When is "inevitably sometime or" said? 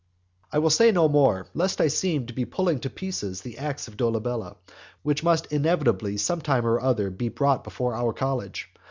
5.53-6.79